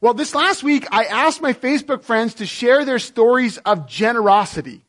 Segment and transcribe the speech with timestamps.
[0.00, 4.84] Well, this last week, I asked my Facebook friends to share their stories of generosity.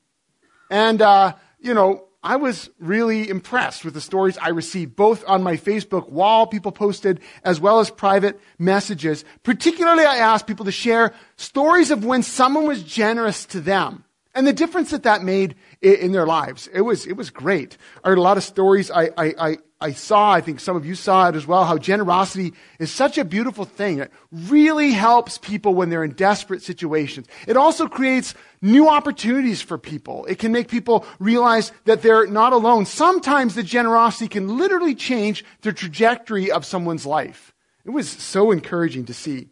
[0.70, 5.44] And, uh, you know, I was really impressed with the stories I received, both on
[5.44, 9.24] my Facebook wall, people posted, as well as private messages.
[9.44, 14.04] Particularly, I asked people to share stories of when someone was generous to them
[14.36, 16.68] and the difference that that made in their lives.
[16.74, 17.78] It was, it was great.
[18.04, 18.92] I heard a lot of stories.
[18.92, 21.78] I, I, I I saw, I think some of you saw it as well, how
[21.78, 24.00] generosity is such a beautiful thing.
[24.00, 27.28] It really helps people when they're in desperate situations.
[27.48, 30.26] It also creates new opportunities for people.
[30.26, 32.88] It can make people realize that they're not alone.
[32.88, 37.54] Sometimes the generosity can literally change the trajectory of someone's life.
[37.86, 39.50] It was so encouraging to see.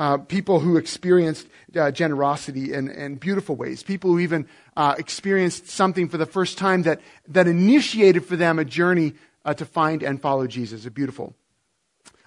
[0.00, 3.82] Uh, people who experienced uh, generosity in, in, beautiful ways.
[3.82, 8.58] People who even uh, experienced something for the first time that, that initiated for them
[8.58, 9.12] a journey
[9.44, 10.84] uh, to find and follow Jesus.
[10.84, 11.34] It's beautiful.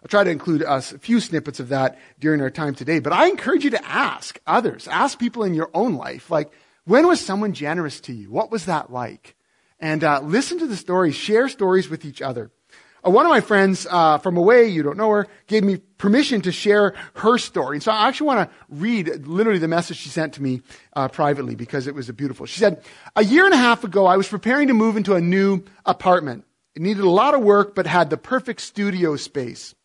[0.03, 3.14] I'll try to include us a few snippets of that during our time today, but
[3.14, 6.52] I encourage you to ask others, ask people in your own life, like,
[6.86, 8.30] when was someone generous to you?
[8.30, 9.38] What was that like?
[9.80, 12.52] And uh, listen to the stories, share stories with each other.
[13.05, 16.42] Uh, one of my friends uh, from away, you don't know her, gave me permission
[16.42, 17.77] to share her story.
[17.77, 20.61] And so I actually want to read literally the message she sent to me
[20.94, 22.45] uh, privately because it was beautiful.
[22.45, 22.83] She said,
[23.16, 26.45] A year and a half ago, I was preparing to move into a new apartment.
[26.76, 29.76] It needed a lot of work, but had the perfect studio space.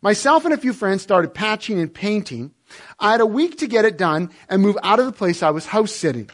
[0.00, 2.52] Myself and a few friends started patching and painting.
[3.00, 5.50] I had a week to get it done and move out of the place I
[5.50, 6.30] was house sitting.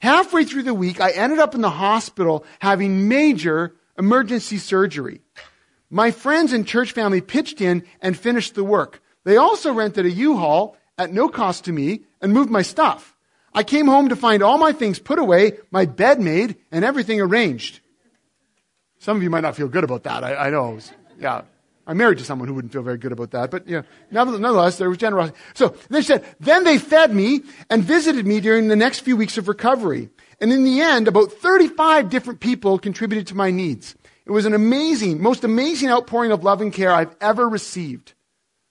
[0.00, 5.20] Halfway through the week, I ended up in the hospital having major emergency surgery.
[5.90, 9.02] My friends and church family pitched in and finished the work.
[9.24, 13.14] They also rented a U-Haul at no cost to me and moved my stuff.
[13.52, 17.20] I came home to find all my things put away, my bed made, and everything
[17.20, 17.80] arranged.
[19.00, 20.22] Some of you might not feel good about that.
[20.22, 20.78] I, I know.
[21.18, 21.42] Yeah.
[21.86, 24.76] I'm married to someone who wouldn't feel very good about that, but you know, nonetheless,
[24.76, 25.36] there was generosity.
[25.54, 27.40] So they said, then they fed me
[27.70, 30.10] and visited me during the next few weeks of recovery.
[30.38, 33.96] And in the end, about 35 different people contributed to my needs.
[34.26, 38.12] It was an amazing, most amazing outpouring of love and care I've ever received.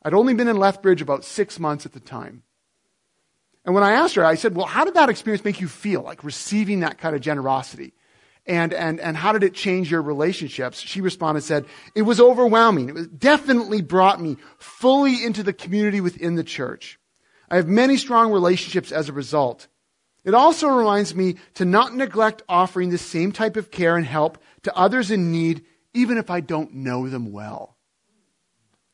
[0.03, 2.43] I'd only been in Lethbridge about six months at the time.
[3.65, 6.03] And when I asked her, I said, well, how did that experience make you feel,
[6.03, 7.93] like receiving that kind of generosity?
[8.49, 10.79] And, and, and how did it change your relationships?
[10.79, 12.89] She responded, said, it was overwhelming.
[12.89, 16.99] It was definitely brought me fully into the community within the church.
[17.51, 19.67] I have many strong relationships as a result.
[20.25, 24.39] It also reminds me to not neglect offering the same type of care and help
[24.63, 27.77] to others in need, even if I don't know them well.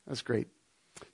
[0.05, 0.47] That's great.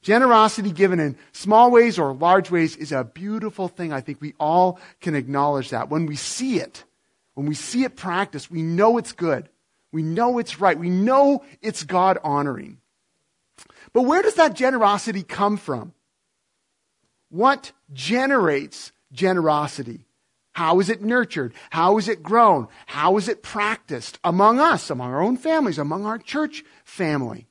[0.02, 3.94] Generosity given in small ways or large ways is a beautiful thing.
[3.94, 5.90] I think we all can acknowledge that.
[5.92, 6.86] When we see it,
[7.34, 9.50] when we see it practiced, we know it's good.
[9.92, 10.78] We know it's right.
[10.78, 12.78] We know it's God honoring.
[13.94, 15.94] But where does that generosity come from?
[17.30, 20.06] What generates generosity?
[20.54, 21.54] How is it nurtured?
[21.70, 22.68] How is it grown?
[22.86, 27.48] How is it practiced among us, among our own families, among our church family?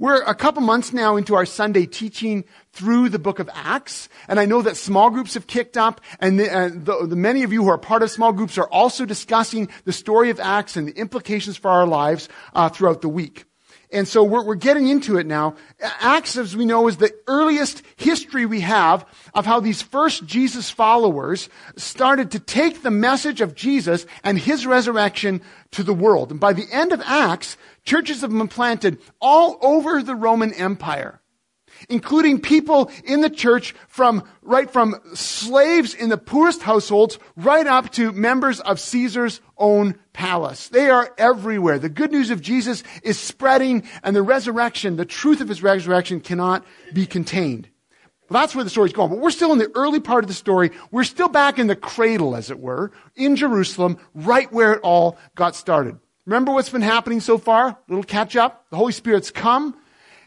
[0.00, 4.38] We're a couple months now into our Sunday teaching through the book of Acts, and
[4.38, 7.64] I know that small groups have kicked up, and the, the, the many of you
[7.64, 10.96] who are part of small groups are also discussing the story of Acts and the
[10.96, 13.44] implications for our lives uh, throughout the week.
[13.90, 15.56] And so we're, we're getting into it now.
[15.80, 20.70] Acts, as we know, is the earliest history we have of how these first Jesus
[20.70, 25.40] followers started to take the message of Jesus and his resurrection
[25.70, 26.30] to the world.
[26.30, 31.20] And by the end of Acts, churches have been planted all over the Roman Empire
[31.88, 37.90] including people in the church from, right from slaves in the poorest households right up
[37.92, 40.68] to members of Caesar's own palace.
[40.68, 41.78] They are everywhere.
[41.78, 46.20] The good news of Jesus is spreading and the resurrection, the truth of his resurrection
[46.20, 47.68] cannot be contained.
[48.28, 49.10] Well, that's where the story's going.
[49.10, 50.70] But we're still in the early part of the story.
[50.90, 55.16] We're still back in the cradle, as it were, in Jerusalem, right where it all
[55.34, 55.98] got started.
[56.26, 57.78] Remember what's been happening so far?
[57.88, 58.66] Little catch up.
[58.68, 59.74] The Holy Spirit's come.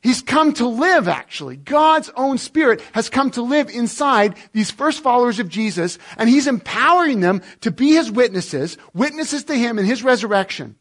[0.02, 1.58] He's come to live, actually.
[1.58, 6.48] God's own Spirit has come to live inside these first followers of Jesus, and He's
[6.48, 10.76] empowering them to be His witnesses, witnesses to Him and His resurrection.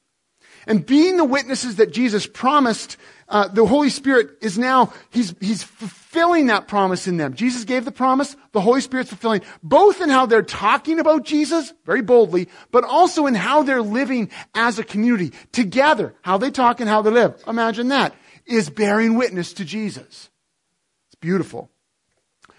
[0.67, 2.97] And being the witnesses that Jesus promised,
[3.29, 7.35] uh, the Holy Spirit is now, he's, he's fulfilling that promise in them.
[7.35, 11.73] Jesus gave the promise, the Holy Spirit's fulfilling, both in how they're talking about Jesus,
[11.87, 16.81] very boldly, but also in how they're living as a community, together, how they talk
[16.81, 17.43] and how they live.
[17.47, 18.15] Imagine that,
[18.47, 20.31] is bearing witness to Jesus.
[21.09, 21.71] It's beautiful.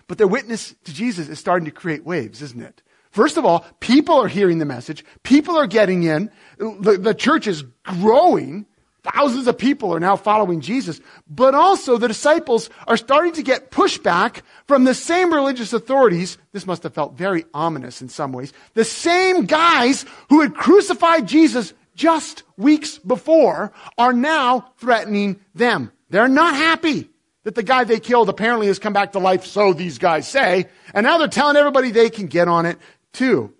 [0.07, 2.81] But their witness to Jesus is starting to create waves, isn't it?
[3.11, 5.03] First of all, people are hearing the message.
[5.23, 6.31] People are getting in.
[6.57, 8.65] The, the, church is growing.
[9.03, 11.01] Thousands of people are now following Jesus.
[11.29, 16.37] But also the disciples are starting to get pushback from the same religious authorities.
[16.53, 18.53] This must have felt very ominous in some ways.
[18.75, 25.91] The same guys who had crucified Jesus just weeks before are now threatening them.
[26.09, 27.09] They're not happy
[27.43, 30.65] that the guy they killed apparently has come back to life, so these guys say.
[30.95, 32.79] And now they're telling everybody they can get on it
[33.13, 33.53] too.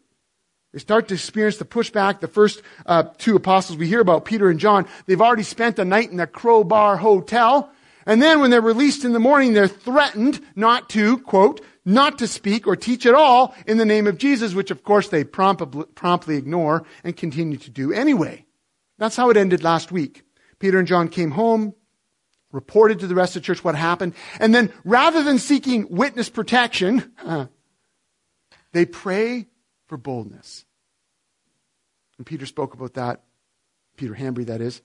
[0.74, 2.20] They start to experience the pushback.
[2.20, 5.86] The first uh, two apostles we hear about, Peter and John, they've already spent the
[5.86, 7.72] night in the Crowbar Hotel.
[8.08, 12.28] And then when they're released in the morning, they're threatened not to, quote, not to
[12.28, 16.36] speak or teach at all in the name of Jesus, which of course they promptly
[16.36, 18.46] ignore and continue to do anyway.
[18.98, 20.24] That's how it ended last week.
[20.60, 21.74] Peter and John came home,
[22.52, 26.30] reported to the rest of the church what happened, and then rather than seeking witness
[26.30, 27.12] protection,
[28.74, 29.48] they pray
[29.88, 30.66] for boldness.
[32.18, 33.24] And Peter spoke about that.
[33.98, 34.82] Peter Hambury, that is,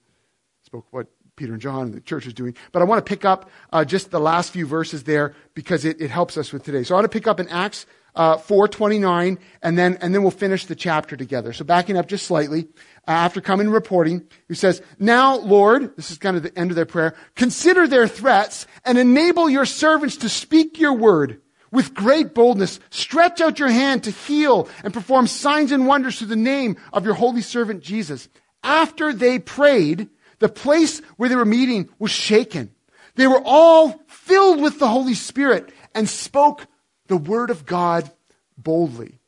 [0.62, 2.56] spoke what Peter and John and the church is doing.
[2.73, 6.00] But I want to pick up uh, just the last few verses there because it,
[6.00, 6.83] it, helps us with today.
[6.83, 7.85] So I want to pick up in Acts
[8.15, 11.53] uh, 4.29 and then, and then we'll finish the chapter together.
[11.53, 12.69] So backing up just slightly,
[13.06, 16.71] uh, after coming and reporting, he says, Now, Lord, this is kind of the end
[16.71, 21.93] of their prayer, consider their threats and enable your servants to speak your word with
[21.93, 26.37] great boldness, stretch out your hand to heal and perform signs and wonders through the
[26.37, 28.31] name of your holy servant Jesus.
[28.62, 32.71] After they prayed, the place where they were meeting was shaken.
[33.15, 36.67] They were all filled with the Holy Spirit and spoke
[37.06, 38.11] the word of God
[38.59, 39.19] boldly.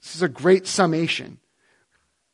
[0.00, 1.38] This is a great summation.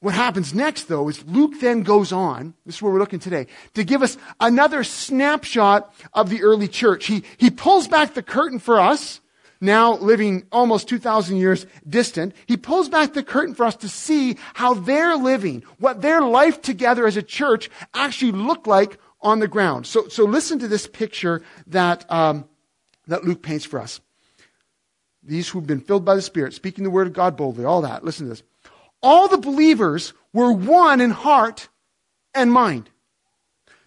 [0.00, 3.46] What happens next, though, is Luke then goes on, this is where we're looking today,
[3.74, 7.06] to give us another snapshot of the early church.
[7.06, 9.20] He, he pulls back the curtain for us,
[9.60, 12.34] now living almost 2,000 years distant.
[12.46, 16.60] He pulls back the curtain for us to see how they're living, what their life
[16.62, 19.86] together as a church actually looked like on the ground.
[19.86, 22.48] So, so listen to this picture that, um,
[23.06, 24.00] that Luke paints for us.
[25.22, 28.04] These who've been filled by the Spirit, speaking the word of God boldly, all that.
[28.04, 28.42] Listen to this
[29.02, 31.68] all the believers were one in heart
[32.34, 32.90] and mind.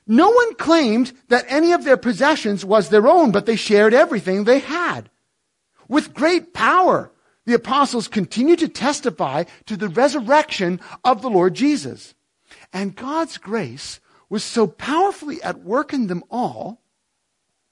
[0.08, 4.44] No one claimed that any of their possessions was their own, but they shared everything
[4.44, 5.10] they had.
[5.90, 7.12] With great power,
[7.46, 12.14] the apostles continued to testify to the resurrection of the Lord Jesus.
[12.72, 14.00] And God's grace
[14.30, 16.84] was so powerfully at work in them all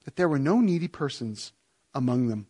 [0.03, 1.53] that there were no needy persons
[1.93, 2.47] among them.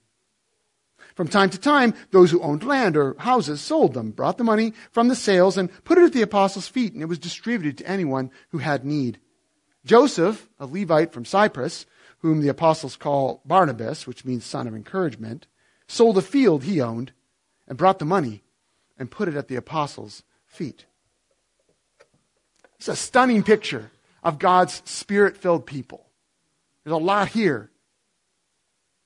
[1.15, 4.73] From time to time, those who owned land or houses sold them, brought the money
[4.91, 7.89] from the sales, and put it at the apostles' feet, and it was distributed to
[7.89, 9.19] anyone who had need.
[9.83, 11.85] Joseph, a Levite from Cyprus,
[12.19, 15.47] whom the apostles call Barnabas, which means son of encouragement,
[15.87, 17.11] sold a field he owned
[17.67, 18.43] and brought the money
[18.97, 20.85] and put it at the apostles' feet.
[22.77, 23.91] It's a stunning picture
[24.23, 26.05] of God's spirit filled people.
[26.83, 27.69] There's a lot here.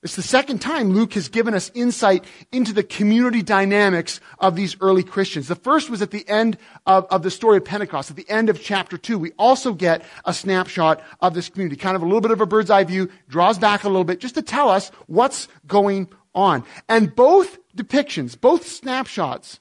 [0.04, 4.76] It's the second time Luke has given us insight into the community dynamics of these
[4.82, 5.48] early Christians.
[5.48, 8.50] The first was at the end of, of, the story of Pentecost, at the end
[8.50, 9.20] of chapter two.
[9.20, 12.48] We also get a snapshot of this community, kind of a little bit of a
[12.48, 16.64] bird's eye view, draws back a little bit just to tell us what's going on.
[16.88, 19.60] And both depictions, both snapshots,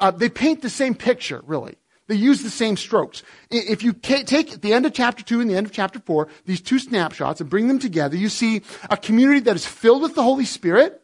[0.00, 1.76] uh, they paint the same picture, really.
[2.06, 3.22] They use the same strokes.
[3.50, 6.60] If you take the end of chapter 2 and the end of chapter 4, these
[6.60, 10.22] two snapshots, and bring them together, you see a community that is filled with the
[10.22, 11.00] Holy Spirit,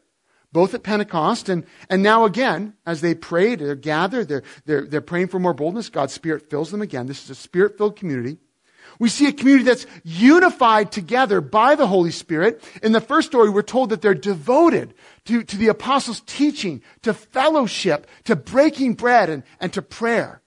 [0.52, 5.00] both at Pentecost and, and now again, as they pray, they're gathered, they're, they're, they're
[5.00, 5.88] praying for more boldness.
[5.88, 7.06] God's Spirit fills them again.
[7.06, 8.38] This is a Spirit filled community.
[9.00, 12.62] We see a community that's unified together by the Holy Spirit.
[12.82, 14.92] In the first story, we're told that they're devoted
[15.24, 20.42] to, to the apostles' teaching, to fellowship, to breaking bread, and, and to prayer.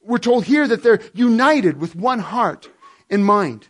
[0.00, 2.70] We're told here that they're united with one heart
[3.10, 3.66] and mind.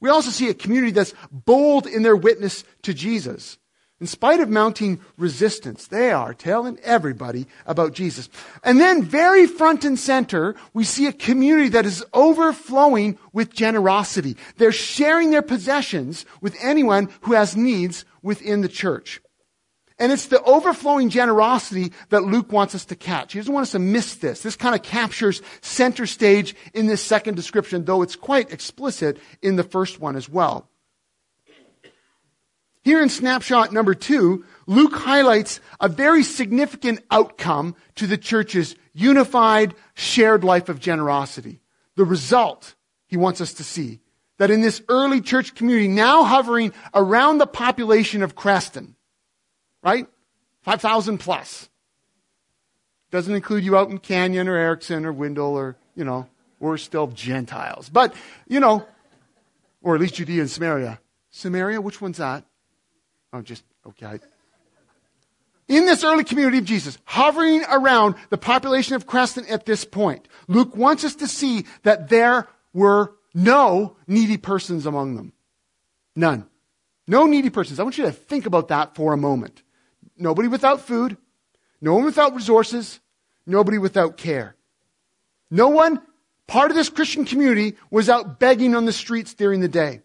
[0.00, 3.58] We also see a community that's bold in their witness to Jesus.
[3.98, 8.28] In spite of mounting resistance, they are telling everybody about Jesus.
[8.62, 14.36] And then very front and center, we see a community that is overflowing with generosity.
[14.58, 19.22] They're sharing their possessions with anyone who has needs within the church.
[19.98, 23.32] And it's the overflowing generosity that Luke wants us to catch.
[23.32, 24.42] He doesn't want us to miss this.
[24.42, 29.56] This kind of captures center stage in this second description, though it's quite explicit in
[29.56, 30.68] the first one as well.
[32.86, 39.74] Here in snapshot number two, Luke highlights a very significant outcome to the church's unified,
[39.94, 41.58] shared life of generosity.
[41.96, 42.76] The result
[43.08, 43.98] he wants us to see
[44.38, 48.94] that in this early church community, now hovering around the population of Creston,
[49.82, 50.06] right?
[50.62, 51.68] 5,000 plus.
[53.10, 56.28] Doesn't include you out in Canyon or Erickson or Wynndel or, you know,
[56.60, 57.88] we're still Gentiles.
[57.88, 58.14] But,
[58.46, 58.86] you know,
[59.82, 61.00] or at least Judea and Samaria.
[61.30, 62.44] Samaria, which one's that?
[63.36, 64.18] Oh, just, okay.
[65.68, 70.26] In this early community of Jesus, hovering around the population of Creston at this point,
[70.48, 75.32] Luke wants us to see that there were no needy persons among them.
[76.14, 76.46] None.
[77.06, 77.78] No needy persons.
[77.78, 79.62] I want you to think about that for a moment.
[80.16, 81.18] Nobody without food.
[81.80, 83.00] No one without resources.
[83.44, 84.56] Nobody without care.
[85.50, 86.00] No one,
[86.46, 90.00] part of this Christian community, was out begging on the streets during the day.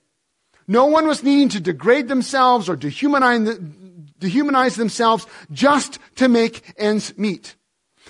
[0.71, 7.57] No one was needing to degrade themselves or dehumanize, themselves just to make ends meet.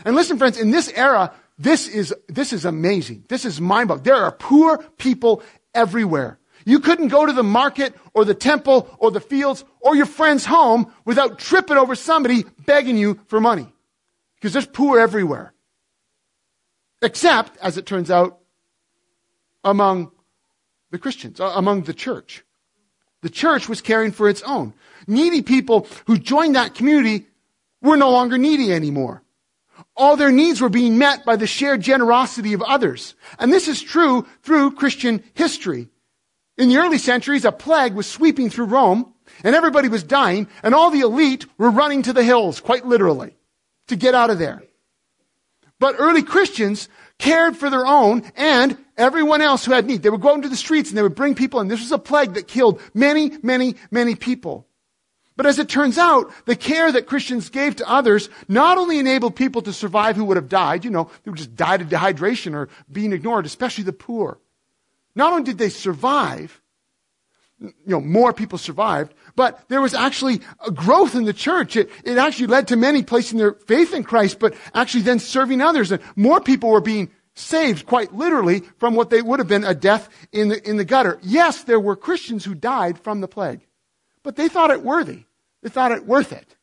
[0.05, 3.25] And listen, friends, in this era, this is, this is amazing.
[3.29, 4.03] This is mind-boggling.
[4.03, 5.41] There are poor people
[5.73, 6.37] everywhere.
[6.63, 10.45] You couldn't go to the market or the temple or the fields or your friend's
[10.45, 13.73] home without tripping over somebody begging you for money.
[14.35, 15.51] Because there's poor everywhere.
[17.01, 18.37] Except, as it turns out,
[19.63, 20.11] among
[20.91, 22.43] the Christians, among the church.
[23.21, 24.73] The church was caring for its own.
[25.07, 27.27] Needy people who joined that community
[27.81, 29.23] were no longer needy anymore.
[29.95, 33.15] All their needs were being met by the shared generosity of others.
[33.39, 35.89] And this is true through Christian history.
[36.57, 39.13] In the early centuries, a plague was sweeping through Rome,
[39.43, 43.35] and everybody was dying, and all the elite were running to the hills, quite literally,
[43.87, 44.61] to get out of there.
[45.79, 46.87] But early Christians
[47.17, 50.03] cared for their own and everyone else who had need.
[50.03, 51.97] They would go into the streets and they would bring people, and this was a
[51.97, 54.67] plague that killed many, many, many people.
[55.37, 59.35] But as it turns out, the care that Christians gave to others not only enabled
[59.35, 62.53] people to survive who would have died, you know, they would just die of dehydration
[62.53, 64.39] or being ignored, especially the poor.
[65.15, 66.61] Not only did they survive,
[67.59, 71.75] you know, more people survived, but there was actually a growth in the church.
[71.75, 75.61] It, it actually led to many placing their faith in Christ, but actually then serving
[75.61, 75.91] others.
[75.91, 79.73] And more people were being saved, quite literally, from what they would have been a
[79.73, 81.19] death in the, in the gutter.
[81.21, 83.65] Yes, there were Christians who died from the plague,
[84.23, 85.25] but they thought it worthy.
[85.61, 86.55] They thought it worth it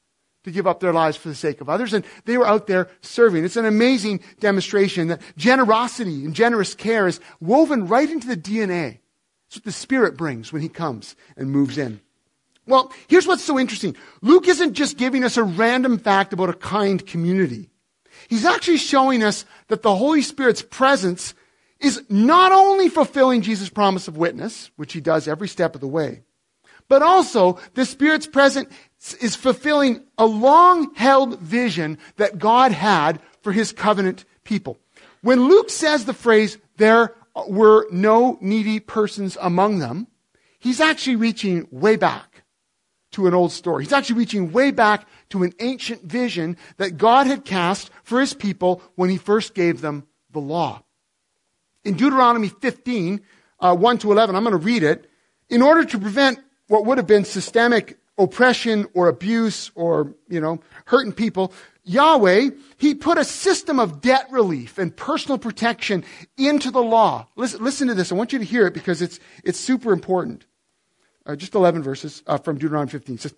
[0.45, 1.93] to give up their lives for the sake of others.
[1.93, 3.45] And they were out there serving.
[3.45, 8.99] It's an amazing demonstration that generosity and generous care is woven right into the DNA.
[9.47, 12.01] It's what the Spirit brings when He comes and moves in.
[12.67, 13.97] Well, here's what's so interesting.
[14.21, 17.71] Luke isn't just giving us a random fact about a kind community.
[18.29, 21.35] He's actually showing us that the Holy Spirit's presence
[21.81, 25.87] is not only fulfilling Jesus' promise of witness, which he does every step of the
[25.87, 26.23] way,
[26.89, 28.73] but also the Spirit's presence
[29.21, 34.79] is fulfilling a long held vision that God had for his covenant people.
[35.23, 37.15] When Luke says the phrase, there
[37.49, 40.09] were no needy persons among them,
[40.59, 42.43] he's actually reaching way back
[43.13, 43.85] to an old story.
[43.85, 48.33] He's actually reaching way back to an ancient vision that God had cast for his
[48.33, 50.83] people when he first gave them the law.
[51.85, 53.21] In Deuteronomy 15,
[53.61, 55.11] uh, 1 to 11, I'm going to read it.
[55.49, 60.61] In order to prevent what would have been systemic oppression or abuse or, you know,
[60.87, 61.53] hurting people,
[61.85, 66.05] Yahweh, He put a system of debt relief and personal protection
[66.37, 67.29] into the law.
[67.37, 68.11] Listen, listen to this.
[68.11, 70.47] I want you to hear it because it's, it's super important.
[71.27, 73.15] Uh, just 11 verses uh, from Deuteronomy 15.
[73.15, 73.35] It says,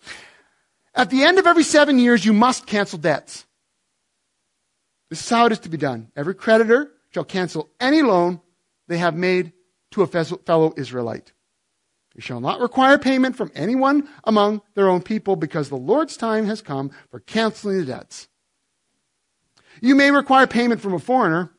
[0.94, 3.46] At the end of every seven years, you must cancel debts.
[5.10, 6.10] This is how it is to be done.
[6.16, 8.40] Every creditor shall cancel any loan
[8.86, 9.52] they have made
[9.90, 11.32] to a fellow Israelite.
[12.14, 16.46] You shall not require payment from anyone among their own people because the Lord's time
[16.46, 18.28] has come for canceling the debts.
[19.80, 21.52] You may require payment from a foreigner,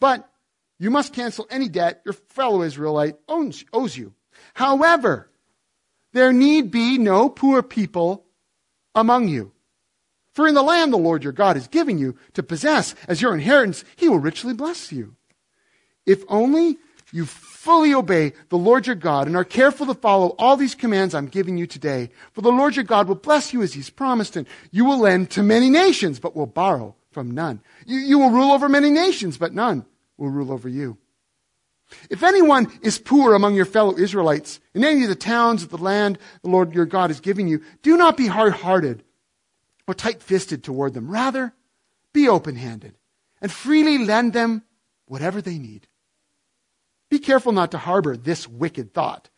[0.00, 0.28] but
[0.78, 4.14] you must cancel any debt your fellow Israelite owns, owes you.
[4.54, 5.30] However,
[6.12, 8.26] there need be no poor people
[8.94, 9.53] among you.
[10.34, 13.34] For in the land the Lord your God is giving you to possess as your
[13.34, 15.14] inheritance, he will richly bless you.
[16.04, 16.76] If only
[17.12, 21.14] you fully obey the Lord your God and are careful to follow all these commands
[21.14, 24.34] I'm giving you today, for the Lord your God will bless you as he's promised,
[24.34, 27.60] and you will lend to many nations, but will borrow from none.
[27.86, 29.86] You, you will rule over many nations, but none
[30.18, 30.98] will rule over you.
[32.10, 35.78] If anyone is poor among your fellow Israelites in any of the towns of the
[35.78, 39.04] land the Lord your God is giving you, do not be hard hearted
[39.86, 41.10] or tight fisted toward them.
[41.10, 41.52] Rather,
[42.12, 42.94] be open handed
[43.40, 44.62] and freely lend them
[45.06, 45.86] whatever they need.
[47.10, 49.28] Be careful not to harbor this wicked thought.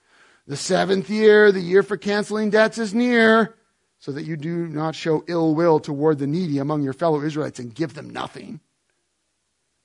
[0.46, 3.56] The seventh year, the year for canceling debts, is near,
[3.98, 7.58] so that you do not show ill will toward the needy among your fellow Israelites
[7.58, 8.60] and give them nothing.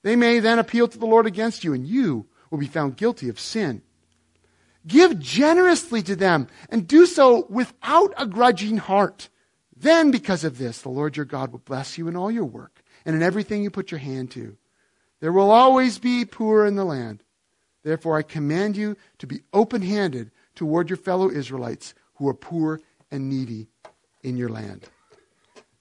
[0.04, 3.30] They may then appeal to the Lord against you, and you will be found guilty
[3.30, 3.82] of sin.
[4.86, 9.30] Give generously to them, and do so without a grudging heart.
[9.82, 12.84] Then, because of this, the Lord your God will bless you in all your work
[13.04, 14.56] and in everything you put your hand to.
[15.22, 17.24] There will always be poor in the land.
[17.84, 22.80] Therefore, I command you to be open handed toward your fellow Israelites who are poor
[23.10, 23.70] and needy
[24.22, 24.88] in your land.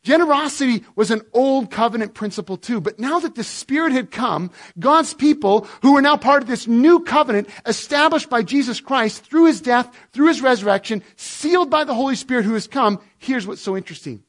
[0.02, 5.12] Generosity was an old covenant principle too, but now that the Spirit had come, God's
[5.12, 9.60] people, who are now part of this new covenant established by Jesus Christ through his
[9.60, 13.76] death, through his resurrection, sealed by the Holy Spirit who has come, here's what's so
[13.76, 14.22] interesting.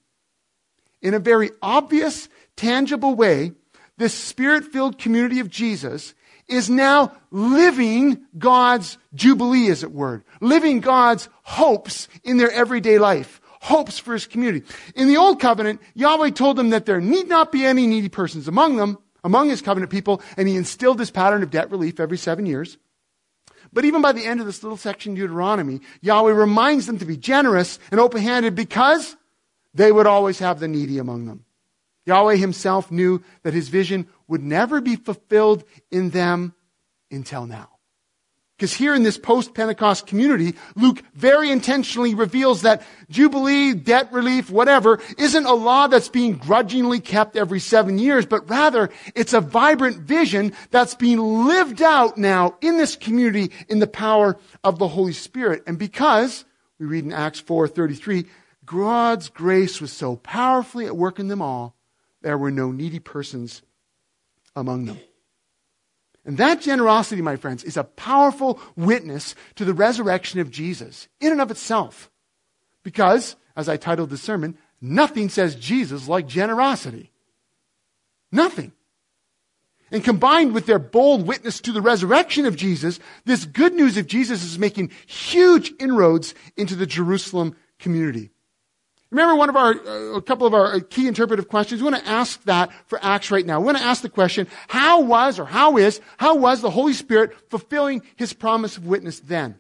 [1.02, 3.54] In a very obvious, tangible way,
[3.98, 6.14] this Spirit filled community of Jesus
[6.50, 13.41] is now living God's jubilee, as it were, living God's hopes in their everyday life
[13.62, 14.66] hopes for his community.
[14.96, 18.48] In the old covenant, Yahweh told them that there need not be any needy persons
[18.48, 22.18] among them, among his covenant people, and he instilled this pattern of debt relief every
[22.18, 22.78] seven years.
[23.72, 27.16] But even by the end of this little section, Deuteronomy, Yahweh reminds them to be
[27.16, 29.16] generous and open handed because
[29.76, 31.46] they would always have the needy among them.
[32.08, 36.56] Yahweh himself knew that his vision would never be fulfilled in them
[37.12, 37.70] until now.
[38.62, 44.52] Because here in this post Pentecost community, Luke very intentionally reveals that Jubilee, debt relief,
[44.52, 49.42] whatever, isn't a law that's being grudgingly kept every seven years, but rather it's a
[49.42, 54.90] vibrant vision that's being lived out now in this community in the power of the
[54.90, 55.64] Holy Spirit.
[55.66, 56.46] And because,
[56.78, 58.28] we read in Acts 4.33,
[58.64, 61.76] God's grace was so powerfully at work in them all,
[62.22, 63.64] there were no needy persons
[64.56, 65.00] among them.
[66.26, 71.32] And that generosity, my friends, is a powerful witness to the resurrection of Jesus in
[71.32, 72.12] and of itself.
[72.84, 77.12] Because, as I titled the sermon, nothing says Jesus like generosity.
[78.32, 78.72] Nothing.
[79.92, 84.08] And combined with their bold witness to the resurrection of Jesus, this good news of
[84.08, 88.30] Jesus is making huge inroads into the Jerusalem community.
[89.12, 91.82] Remember one of our, uh, a couple of our key interpretive questions?
[91.82, 93.60] We want to ask that for Acts right now.
[93.60, 96.94] We want to ask the question, how was or how is, how was the Holy
[96.94, 99.60] Spirit fulfilling His promise of witness then?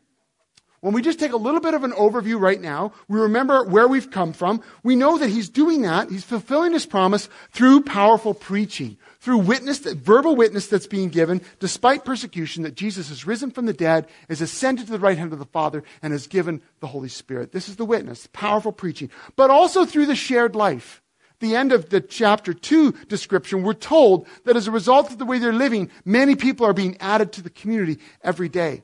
[0.81, 3.87] When we just take a little bit of an overview right now, we remember where
[3.87, 4.63] we've come from.
[4.81, 6.09] We know that He's doing that.
[6.09, 12.03] He's fulfilling His promise through powerful preaching, through witness, verbal witness that's being given, despite
[12.03, 15.39] persecution, that Jesus has risen from the dead, is ascended to the right hand of
[15.39, 17.51] the Father, and has given the Holy Spirit.
[17.51, 19.11] This is the witness, powerful preaching.
[19.35, 21.03] But also through the shared life.
[21.41, 25.25] The end of the chapter 2 description, we're told that as a result of the
[25.25, 28.81] way they're living, many people are being added to the community every day.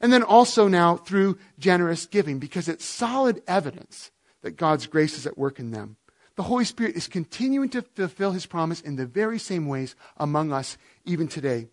[0.00, 4.10] And then also now through generous giving, because it's solid evidence
[4.42, 5.96] that God's grace is at work in them
[6.36, 10.52] the Holy Spirit is continuing to fulfill his promise in the very same ways among
[10.52, 11.66] us even today.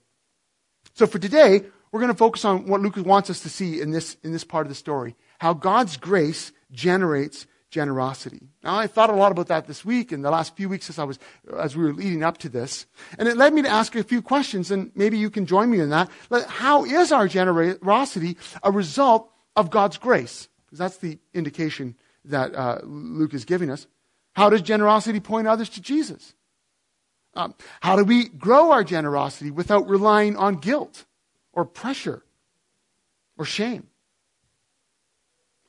[0.93, 3.91] So for today, we're going to focus on what Luke wants us to see in
[3.91, 5.15] this, in this part of the story.
[5.39, 8.39] How God's grace generates generosity.
[8.63, 10.99] Now, I thought a lot about that this week and the last few weeks as
[10.99, 11.17] I was,
[11.57, 12.85] as we were leading up to this.
[13.17, 15.79] And it led me to ask a few questions and maybe you can join me
[15.79, 16.09] in that.
[16.47, 20.47] How is our generosity a result of God's grace?
[20.65, 23.87] Because that's the indication that uh, Luke is giving us.
[24.33, 26.35] How does generosity point others to Jesus?
[27.33, 31.05] Um, how do we grow our generosity without relying on guilt
[31.51, 32.23] or pressure
[33.35, 33.87] or shame?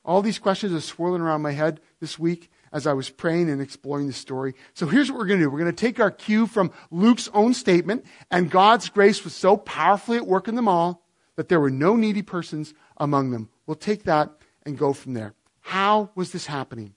[0.05, 3.61] All these questions are swirling around my head this week as I was praying and
[3.61, 4.53] exploring the story.
[4.73, 5.49] So here's what we're going to do.
[5.49, 9.57] We're going to take our cue from Luke's own statement, and God's grace was so
[9.57, 11.03] powerfully at work in them all
[11.37, 13.49] that there were no needy persons among them.
[13.65, 14.29] We'll take that
[14.65, 15.33] and go from there.
[15.61, 16.93] How was this happening?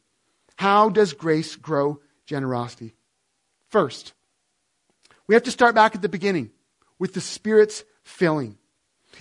[0.57, 2.95] How does grace grow generosity?
[3.71, 4.13] First,
[5.27, 6.51] we have to start back at the beginning
[6.99, 8.59] with the Spirit's filling.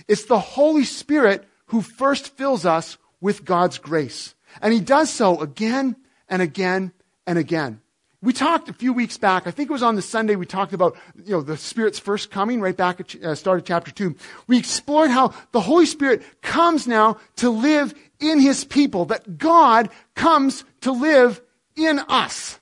[0.06, 4.34] It's the Holy Spirit who first fills us with God's grace.
[4.62, 5.96] And He does so again
[6.28, 6.92] and again
[7.26, 7.80] and again.
[8.20, 10.72] We talked a few weeks back, I think it was on the Sunday we talked
[10.72, 14.16] about, you know, the Spirit's first coming, right back at uh, start of chapter 2.
[14.48, 19.90] We explored how the Holy Spirit comes now to live in His people, that God
[20.16, 21.40] comes to live
[21.76, 22.58] in us.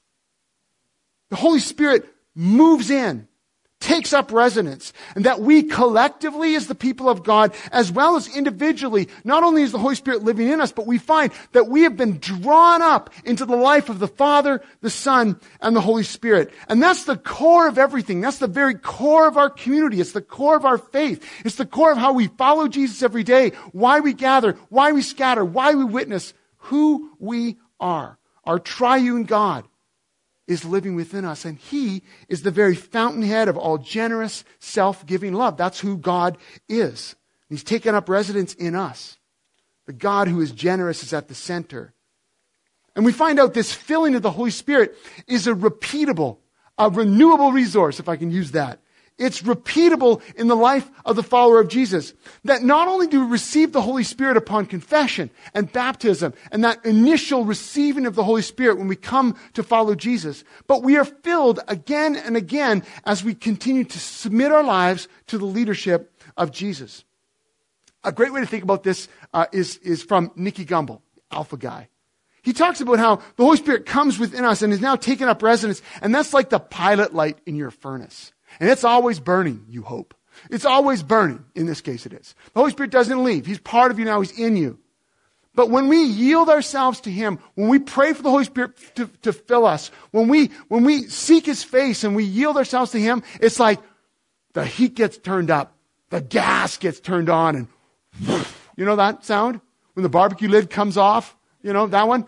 [1.31, 3.27] The Holy Spirit moves in,
[3.87, 8.27] takes up resonance and that we collectively as the people of God, as well as
[8.37, 11.83] individually, not only is the Holy Spirit living in us, but we find that we
[11.83, 16.03] have been drawn up into the life of the Father, the Son, and the Holy
[16.03, 16.53] Spirit.
[16.69, 18.21] And that's the core of everything.
[18.21, 20.01] That's the very core of our community.
[20.01, 21.25] It's the core of our faith.
[21.45, 25.03] It's the core of how we follow Jesus every day, why we gather, why we
[25.03, 28.19] scatter, why we witness, who we are.
[28.43, 29.65] Our triune God
[30.47, 35.33] is living within us, and He is the very fountainhead of all generous, self giving
[35.33, 35.57] love.
[35.57, 37.17] That's who God is.
[37.49, 39.19] He's taken up residence in us.
[39.87, 41.95] The God who is generous is at the center.
[42.95, 44.97] And we find out this filling of the Holy Spirit
[45.29, 46.39] is a repeatable,
[46.79, 48.81] a renewable resource, if I can use that.
[49.19, 52.13] It's repeatable in the life of the follower of Jesus.
[52.45, 56.85] That not only do we receive the Holy Spirit upon confession and baptism and that
[56.85, 61.05] initial receiving of the Holy Spirit when we come to follow Jesus, but we are
[61.05, 66.51] filled again and again as we continue to submit our lives to the leadership of
[66.51, 67.05] Jesus.
[68.05, 71.01] A great way to think about this uh, is, is from Nicky Gumbel,
[71.31, 71.89] Alpha Guy.
[72.43, 75.43] He talks about how the Holy Spirit comes within us and is now taken up
[75.43, 78.33] residence, and that's like the pilot light in your furnace.
[78.61, 80.15] And it's always burning, you hope.
[80.51, 81.45] It's always burning.
[81.55, 82.35] In this case, it is.
[82.53, 83.47] The Holy Spirit doesn't leave.
[83.47, 84.21] He's part of you now.
[84.21, 84.79] He's in you.
[85.55, 89.07] But when we yield ourselves to Him, when we pray for the Holy Spirit to,
[89.23, 93.01] to fill us, when we, when we seek His face and we yield ourselves to
[93.01, 93.81] Him, it's like
[94.53, 95.75] the heat gets turned up,
[96.11, 97.69] the gas gets turned on, and
[98.77, 99.63] you know that sound?
[99.95, 101.35] When the barbecue lid comes off?
[101.63, 102.27] You know that one?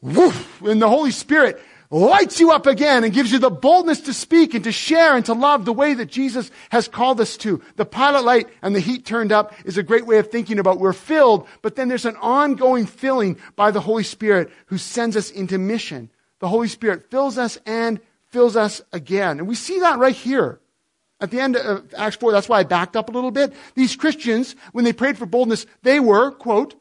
[0.00, 4.12] Woof, and the Holy Spirit lights you up again and gives you the boldness to
[4.12, 7.62] speak and to share and to love the way that Jesus has called us to.
[7.76, 10.78] The pilot light and the heat turned up is a great way of thinking about
[10.78, 15.30] we're filled, but then there's an ongoing filling by the Holy Spirit who sends us
[15.30, 16.10] into mission.
[16.40, 19.38] The Holy Spirit fills us and fills us again.
[19.38, 20.60] And we see that right here.
[21.20, 23.52] At the end of Acts 4, that's why I backed up a little bit.
[23.74, 26.77] These Christians, when they prayed for boldness, they were, quote,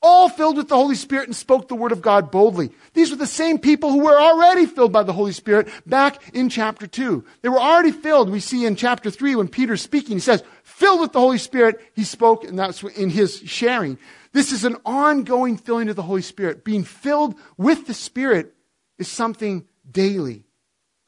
[0.00, 2.70] all filled with the Holy Spirit and spoke the word of God boldly.
[2.94, 6.48] These were the same people who were already filled by the Holy Spirit back in
[6.48, 7.24] chapter 2.
[7.42, 8.30] They were already filled.
[8.30, 11.80] We see in chapter 3 when Peter's speaking, he says, filled with the Holy Spirit,
[11.94, 13.98] he spoke, and that's in his sharing.
[14.32, 16.64] This is an ongoing filling of the Holy Spirit.
[16.64, 18.54] Being filled with the Spirit
[18.98, 20.44] is something daily.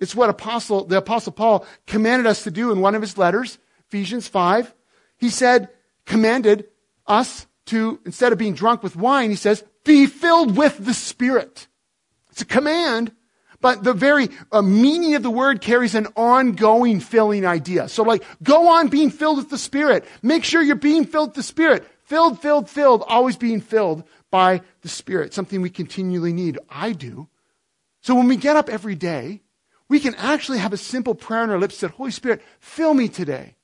[0.01, 3.59] It's what apostle, the apostle Paul commanded us to do in one of his letters,
[3.89, 4.75] Ephesians 5.
[5.19, 5.69] He said,
[6.07, 6.67] commanded
[7.07, 11.67] us to, instead of being drunk with wine, he says, be filled with the Spirit.
[12.31, 13.13] It's a command,
[13.61, 17.89] but the very uh, meaning of the word carries an ongoing filling idea.
[17.89, 20.05] So like, go on being filled with the Spirit.
[20.23, 21.87] Make sure you're being filled with the Spirit.
[22.05, 25.35] Filled, filled, filled, always being filled by the Spirit.
[25.35, 26.59] Something we continually need.
[26.69, 27.29] I do.
[28.03, 29.43] So when we get up every day,
[29.89, 33.09] we can actually have a simple prayer on our lips that, Holy Spirit, fill me
[33.09, 33.57] today.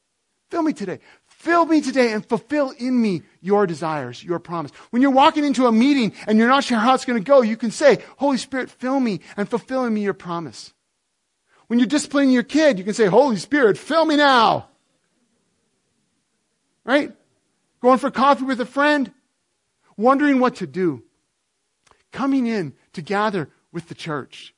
[0.50, 1.00] Fill me today.
[1.36, 4.72] Fill me today and fulfill in me your desires, your promise.
[4.88, 7.42] When you're walking into a meeting and you're not sure how it's going to go,
[7.42, 10.72] you can say, Holy Spirit, fill me and fulfill in me your promise.
[11.66, 14.70] When you're disciplining your kid, you can say, Holy Spirit, fill me now.
[16.84, 17.12] Right?
[17.80, 19.12] Going for coffee with a friend,
[19.94, 21.04] wondering what to do.
[22.12, 24.54] Coming in to gather with the church.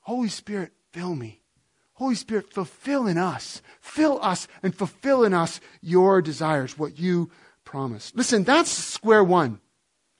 [0.00, 1.40] Holy Spirit, fill me.
[1.94, 7.30] Holy Spirit, fulfill in us, fill us and fulfill in us your desires, what you
[7.64, 8.16] promised.
[8.16, 9.60] Listen, that's square one.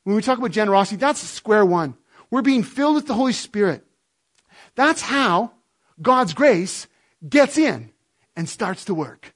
[0.04, 1.96] When we talk about generosity, that's square one.
[2.30, 3.84] We're being filled with the Holy Spirit.
[4.76, 5.52] That's how
[6.00, 6.86] God's grace
[7.28, 7.90] gets in
[8.36, 9.34] and starts to work.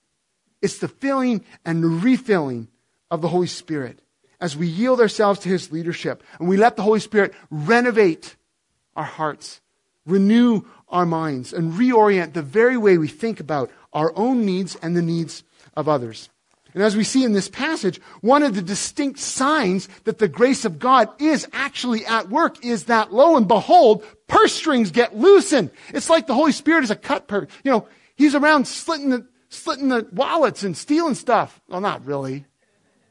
[0.62, 2.68] It's the filling and refilling
[3.11, 4.01] of the Holy Spirit
[4.40, 8.37] as we yield ourselves to His leadership and we let the Holy Spirit renovate
[8.94, 9.61] our hearts,
[10.05, 14.96] renew our minds and reorient the very way we think about our own needs and
[14.96, 15.44] the needs
[15.77, 16.31] of others.
[16.74, 20.64] And as we see in this passage, one of the distinct signs that the grace
[20.64, 25.70] of God is actually at work is that lo and behold, purse strings get loosened.
[25.94, 27.48] It's like the Holy Spirit is a cut purse.
[27.64, 31.61] You know, he's around slitting the, slitting the wallets and stealing stuff.
[31.68, 32.44] Well, not really.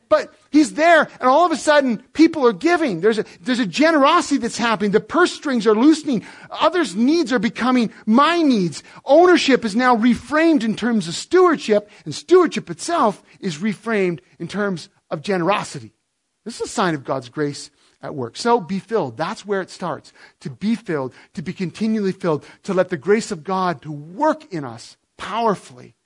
[0.09, 3.01] But he's there, and all of a sudden, people are giving.
[3.01, 4.91] There's a, there's a generosity that's happening.
[4.91, 6.25] The purse strings are loosening.
[6.49, 8.83] Others' needs are becoming my needs.
[9.05, 14.89] Ownership is now reframed in terms of stewardship, and stewardship itself is reframed in terms
[15.09, 15.93] of generosity.
[16.45, 17.69] This is a sign of God's grace
[18.01, 18.37] at work.
[18.37, 19.17] So be filled.
[19.17, 20.13] That's where it starts.
[20.41, 24.53] To be filled, to be continually filled, to let the grace of God to work
[24.53, 25.96] in us powerfully.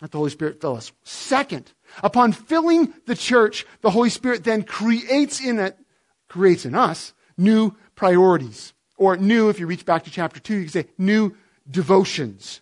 [0.00, 0.92] Let the Holy Spirit fill us.
[1.02, 5.76] Second, Upon filling the church, the Holy Spirit then creates in it,
[6.28, 8.72] creates in us new priorities.
[8.96, 11.36] Or new, if you reach back to chapter 2, you can say new
[11.70, 12.60] devotions.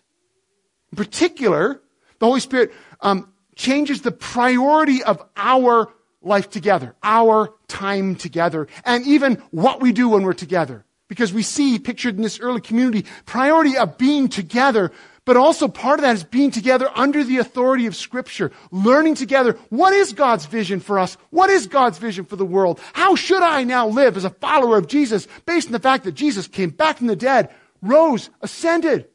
[0.91, 1.81] In particular,
[2.19, 2.71] the Holy Spirit
[3.01, 9.91] um, changes the priority of our life together, our time together, and even what we
[9.91, 10.83] do when we're together.
[11.07, 14.91] Because we see pictured in this early community priority of being together,
[15.27, 19.59] but also part of that is being together under the authority of Scripture, learning together
[19.67, 21.17] what is God's vision for us?
[21.31, 22.79] What is God's vision for the world?
[22.93, 26.13] How should I now live as a follower of Jesus based on the fact that
[26.13, 27.49] Jesus came back from the dead,
[27.81, 29.09] rose, ascended?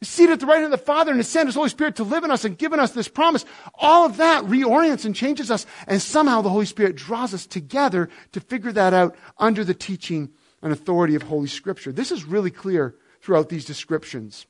[0.00, 1.96] is seated at the right hand of the Father and has sent His Holy Spirit
[1.96, 3.44] to live in us and given us this promise.
[3.74, 5.66] All of that reorients and changes us.
[5.86, 10.30] And somehow the Holy Spirit draws us together to figure that out under the teaching
[10.62, 11.92] and authority of Holy Scripture.
[11.92, 14.46] This is really clear throughout these descriptions.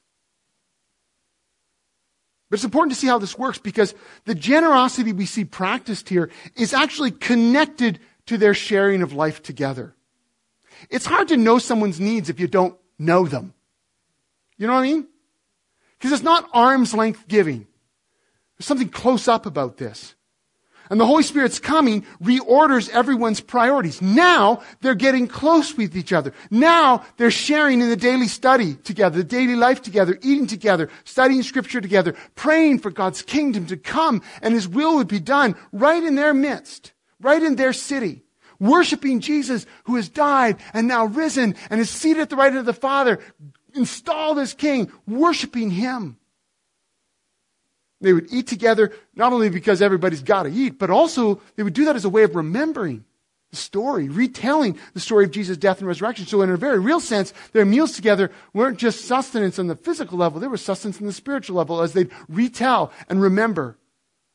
[2.52, 3.94] But it's important to see how this works because
[4.26, 9.94] the generosity we see practiced here is actually connected to their sharing of life together.
[10.90, 13.54] It's hard to know someone's needs if you don't know them.
[14.58, 15.06] You know what I mean?
[15.96, 17.66] Because it's not arm's length giving.
[18.58, 20.14] There's something close up about this.
[20.92, 24.02] And the Holy Spirit's coming reorders everyone's priorities.
[24.02, 26.34] Now they're getting close with each other.
[26.50, 31.44] Now they're sharing in the daily study together, the daily life together, eating together, studying
[31.44, 36.02] scripture together, praying for God's kingdom to come and His will would be done right
[36.02, 38.20] in their midst, right in their city.
[38.60, 42.58] Worshiping Jesus who has died and now risen and is seated at the right hand
[42.58, 43.18] of the Father,
[43.72, 46.18] installed as king, worshiping him.
[48.02, 51.72] They would eat together, not only because everybody's got to eat, but also they would
[51.72, 53.04] do that as a way of remembering
[53.50, 56.26] the story, retelling the story of Jesus' death and resurrection.
[56.26, 60.18] So in a very real sense, their meals together weren't just sustenance on the physical
[60.18, 63.78] level, they were sustenance on the spiritual level as they'd retell and remember.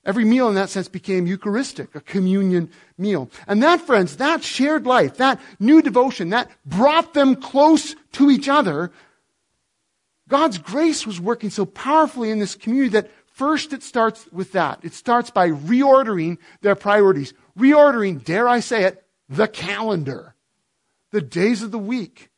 [0.06, 3.30] Every meal in that sense became Eucharistic, a communion meal.
[3.46, 8.48] And that, friends, that shared life, that new devotion, that brought them close to each
[8.48, 8.94] other
[10.28, 14.80] God's grace was working so powerfully in this community that first it starts with that.
[14.84, 17.34] It starts by reordering their priorities.
[17.58, 20.36] Reordering, dare I say it, the calendar.
[21.12, 22.30] The days of the week.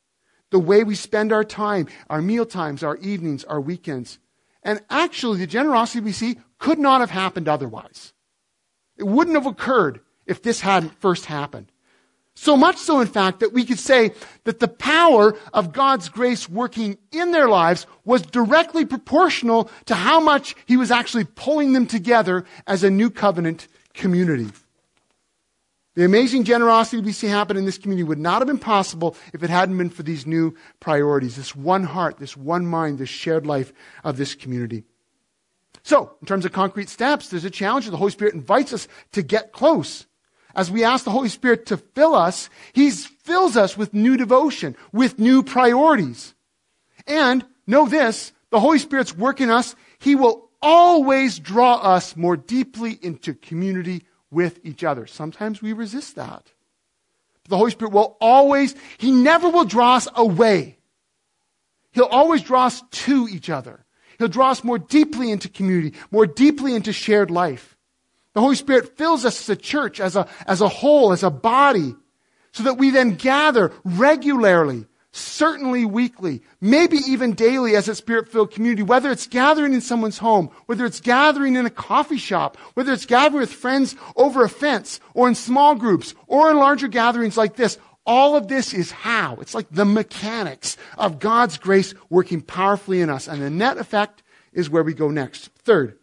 [0.52, 4.20] The way we spend our time, our meal times, our evenings, our weekends.
[4.62, 8.14] And actually, the generosity we see could not have happened otherwise.
[8.98, 11.72] It wouldn't have occurred if this hadn't first happened.
[12.42, 14.14] So much so, in fact, that we could say
[14.46, 20.22] that the power of God's grace working in their lives was directly proportional to how
[20.22, 24.48] much He was actually pulling them together as a new covenant community.
[25.96, 29.44] The amazing generosity we see happen in this community would not have been possible if
[29.44, 33.46] it hadn't been for these new priorities, this one heart, this one mind, this shared
[33.46, 33.74] life
[34.06, 34.86] of this community.
[35.84, 37.90] So, in terms of concrete steps, there's a challenge.
[37.90, 40.06] The Holy Spirit invites us to get close
[40.56, 44.76] as we ask the Holy Spirit to fill us, He fills us with new devotion,
[44.92, 46.34] with new priorities.
[47.08, 52.36] And know this, the Holy Spirit's work in us, He will always draw us more
[52.36, 55.08] deeply into community with each other.
[55.08, 56.44] Sometimes we resist that.
[57.44, 60.78] But the Holy Spirit will always, He never will draw us away.
[61.92, 63.86] He'll always draw us to each other.
[64.18, 67.78] He'll draw us more deeply into community, more deeply into shared life.
[68.34, 71.30] The Holy Spirit fills us as a church, as a, as a whole, as a
[71.30, 71.96] body,
[72.52, 78.52] so that we then gather regularly, certainly weekly, maybe even daily as a spirit filled
[78.52, 82.94] community, whether it's gathering in someone's home, whether it's gathering in a coffee shop, whether
[82.94, 87.38] it's gathering with friends over a fence, or in small groups, or in larger gatherings
[87.38, 87.78] like this.
[88.06, 89.38] All of this is how.
[89.42, 93.28] It's like the mechanics of God's grace working powerfully in us.
[93.28, 95.50] And the net effect is where we go next.
[95.60, 95.98] Third,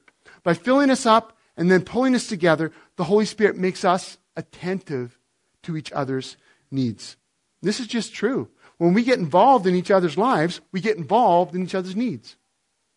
[0.44, 5.18] by filling us up and then pulling us together, the Holy Spirit makes us attentive
[5.62, 6.36] to each other's
[6.70, 7.16] needs.
[7.62, 8.48] This is just true.
[8.78, 12.36] When we get involved in each other's lives, we get involved in each other's needs.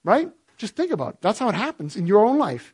[0.04, 0.30] Right?
[0.58, 1.22] Just think about it.
[1.22, 2.74] That's how it happens in your own life.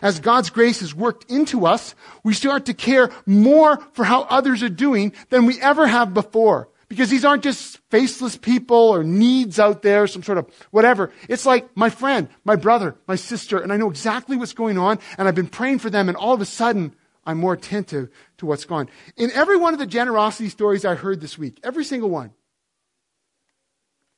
[0.00, 4.62] As God's grace is worked into us, we start to care more for how others
[4.62, 6.68] are doing than we ever have before.
[6.92, 11.10] Because these aren't just faceless people or needs out there, some sort of whatever.
[11.26, 14.98] It's like my friend, my brother, my sister, and I know exactly what's going on,
[15.16, 18.44] and I've been praying for them, and all of a sudden, I'm more attentive to
[18.44, 18.90] what's on.
[19.16, 22.34] In every one of the generosity stories I heard this week, every single one,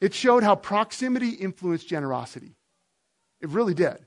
[0.01, 2.57] it showed how proximity influenced generosity.
[3.41, 3.99] It really did.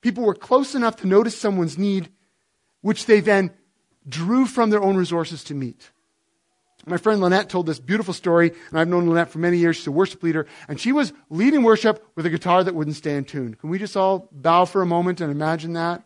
[0.00, 2.10] People were close enough to notice someone's need,
[2.80, 3.52] which they then
[4.08, 5.92] drew from their own resources to meet.
[6.86, 9.76] My friend Lynette told this beautiful story, and I've known Lynette for many years.
[9.76, 13.16] She's a worship leader, and she was leading worship with a guitar that wouldn't stay
[13.16, 13.54] in tune.
[13.54, 16.02] Can we just all bow for a moment and imagine that?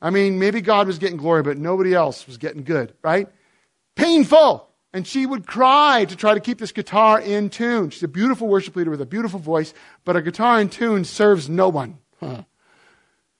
[0.00, 3.28] I mean, maybe God was getting glory, but nobody else was getting good, right?
[3.94, 4.68] Painful.
[4.92, 7.90] And she would cry to try to keep this guitar in tune.
[7.90, 11.48] She's a beautiful worship leader with a beautiful voice, but a guitar in tune serves
[11.48, 11.98] no one.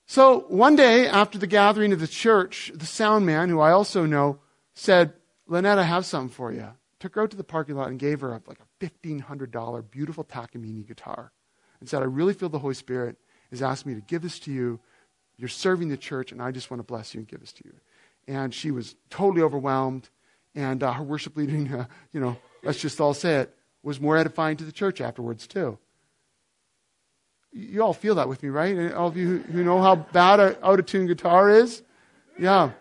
[0.05, 4.05] So one day after the gathering of the church, the sound man, who I also
[4.05, 4.39] know,
[4.73, 5.13] said,
[5.47, 6.67] Lynette, I have something for you.
[6.99, 10.23] Took her out to the parking lot and gave her a, like a $1,500 beautiful
[10.23, 11.31] Takamine guitar
[11.79, 13.17] and said, I really feel the Holy Spirit
[13.51, 14.79] has asked me to give this to you.
[15.37, 17.63] You're serving the church, and I just want to bless you and give this to
[17.65, 17.73] you.
[18.27, 20.09] And she was totally overwhelmed
[20.55, 23.53] and uh, her worship leading, uh, you know, let's just all say it,
[23.83, 25.77] was more edifying to the church afterwards, too.
[27.51, 28.93] You all feel that with me, right?
[28.93, 31.83] all of you who know how bad an out of tune guitar is?
[32.39, 32.71] Yeah.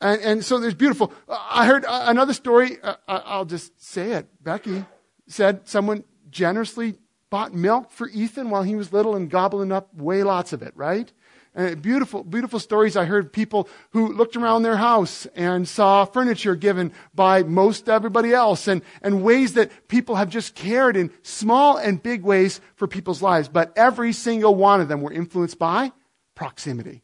[0.00, 1.12] And, and so there's beautiful.
[1.28, 2.78] I heard another story.
[2.82, 4.28] Uh, I'll just say it.
[4.42, 4.84] Becky
[5.26, 6.96] said someone generously
[7.30, 10.72] bought milk for Ethan while he was little and gobbling up way lots of it,
[10.76, 11.12] right?
[11.56, 12.96] Uh, beautiful, beautiful stories.
[12.96, 18.34] I heard people who looked around their house and saw furniture given by most everybody
[18.34, 22.86] else and, and ways that people have just cared in small and big ways for
[22.86, 23.48] people's lives.
[23.48, 25.92] But every single one of them were influenced by
[26.34, 27.02] proximity.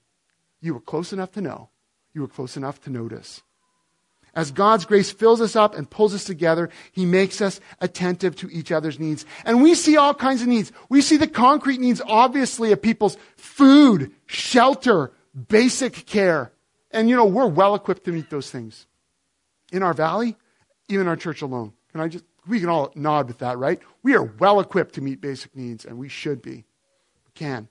[0.61, 1.71] You were close enough to know.
[2.15, 3.43] You were close enough to notice.
[4.35, 8.51] As God's grace fills us up and pulls us together, He makes us attentive to
[8.51, 9.27] each other's needs.
[9.45, 10.73] And we see all kinds of needs.
[10.89, 15.13] We see the concrete needs, obviously, of people's food, shelter,
[15.49, 16.53] basic care.
[16.91, 18.87] And, you know, we're well equipped to meet those things.
[19.71, 20.37] In our valley,
[20.89, 21.73] even our church alone.
[21.91, 23.81] Can I just, we can all nod with that, right?
[24.03, 26.65] We are well equipped to meet basic needs, and we should be.
[27.27, 27.69] We can.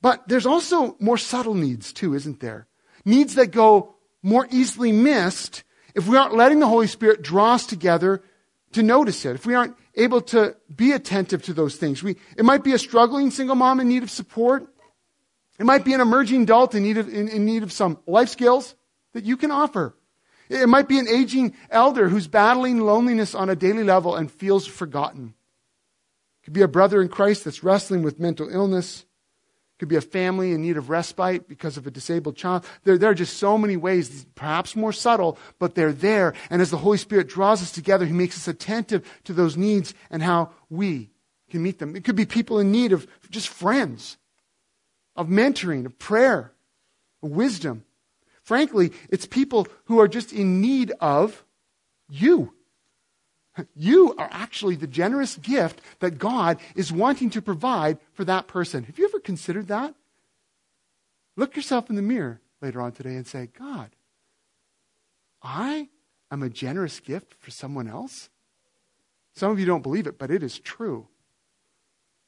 [0.00, 2.68] But there's also more subtle needs, too, isn't there?
[3.04, 7.66] Needs that go more easily missed if we aren't letting the Holy Spirit draw us
[7.66, 8.22] together
[8.72, 9.34] to notice it.
[9.34, 12.02] If we aren't able to be attentive to those things.
[12.02, 14.66] We, it might be a struggling single mom in need of support.
[15.58, 18.28] It might be an emerging adult in need of, in, in need of some life
[18.28, 18.76] skills
[19.12, 19.94] that you can offer.
[20.48, 24.66] It might be an aging elder who's battling loneliness on a daily level and feels
[24.66, 25.34] forgotten.
[26.40, 29.04] It could be a brother in Christ that's wrestling with mental illness
[29.78, 32.66] could be a family in need of respite because of a disabled child.
[32.84, 36.34] There, there are just so many ways, perhaps more subtle, but they're there.
[36.50, 39.94] And as the Holy Spirit draws us together, He makes us attentive to those needs
[40.10, 41.10] and how we
[41.50, 41.96] can meet them.
[41.96, 44.18] It could be people in need of just friends,
[45.16, 46.52] of mentoring, of prayer,
[47.22, 47.84] of wisdom.
[48.42, 51.44] Frankly, it's people who are just in need of
[52.08, 52.54] you.
[53.74, 58.84] You are actually the generous gift that God is wanting to provide for that person.
[58.84, 59.94] Have you ever considered that?
[61.36, 63.90] Look yourself in the mirror later on today and say, God,
[65.42, 65.88] I
[66.30, 68.28] am a generous gift for someone else.
[69.34, 71.06] Some of you don't believe it, but it is true.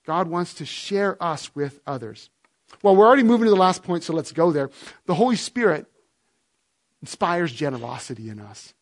[0.06, 2.30] God wants to share us with others.
[2.82, 4.70] Well, we're already moving to the last point, so let's go there.
[5.06, 5.86] The Holy Spirit
[7.02, 8.74] inspires generosity in us.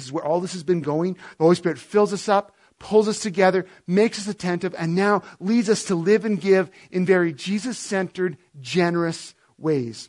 [0.00, 1.12] This is where all this has been going.
[1.12, 5.68] The Holy Spirit fills us up, pulls us together, makes us attentive, and now leads
[5.68, 10.08] us to live and give in very Jesus centered, generous ways.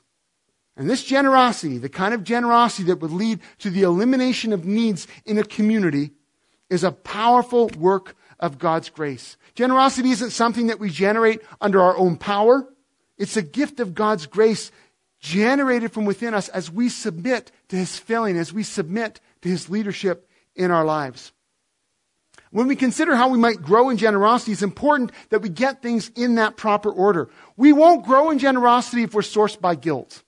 [0.78, 5.10] And this generosity, the kind of generosity that would lead to the elimination of needs
[5.26, 6.12] in a community,
[6.70, 9.36] is a powerful work of God's grace.
[9.56, 12.66] Generosity isn't something that we generate under our own power.
[13.18, 14.72] It's a gift of God's grace
[15.20, 19.70] generated from within us as we submit to His filling, as we submit to his
[19.70, 21.32] leadership in our lives.
[22.52, 26.12] When we consider how we might grow in generosity, it's important that we get things
[26.16, 27.30] in that proper order.
[27.56, 30.24] We won't grow in generosity if we're sourced by guilt.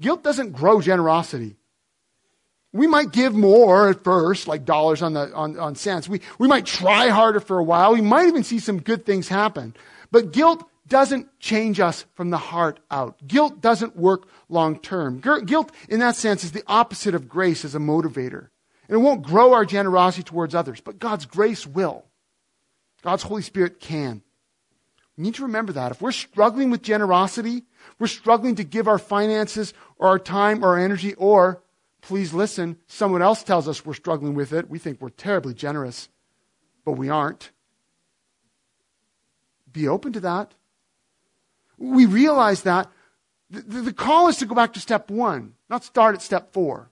[0.00, 1.56] Guilt doesn't grow generosity.
[2.72, 6.08] We might give more at first, like dollars on, the, on, on cents.
[6.08, 7.92] We, we might try harder for a while.
[7.92, 9.74] We might even see some good things happen.
[10.10, 13.16] But guilt doesn't change us from the heart out.
[13.26, 15.20] Guilt doesn't work long term.
[15.20, 18.48] Guilt, in that sense, is the opposite of grace as a motivator.
[18.88, 22.04] And it won't grow our generosity towards others, but God's grace will.
[23.00, 24.20] God's Holy Spirit can.
[25.16, 25.92] We need to remember that.
[25.92, 27.62] If we're struggling with generosity,
[27.98, 31.62] we're struggling to give our finances or our time or our energy, or,
[32.02, 34.68] please listen, someone else tells us we're struggling with it.
[34.68, 36.10] We think we're terribly generous,
[36.84, 37.50] but we aren't.
[39.72, 40.52] Be open to that
[41.82, 42.88] we realize that
[43.50, 46.88] the, the call is to go back to step one, not start at step four.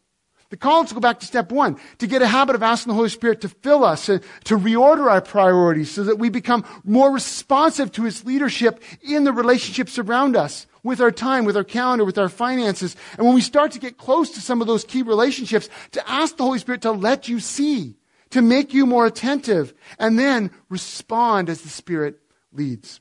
[0.51, 2.91] The call is to go back to step one, to get a habit of asking
[2.91, 6.65] the Holy Spirit to fill us, to, to reorder our priorities so that we become
[6.83, 11.65] more responsive to His leadership in the relationships around us, with our time, with our
[11.65, 12.97] calendar, with our finances.
[13.17, 16.37] And when we start to get close to some of those key relationships, to ask
[16.37, 17.95] the Holy Spirit to let you see,
[18.31, 22.19] to make you more attentive, and then respond as the Spirit
[22.53, 23.01] leads.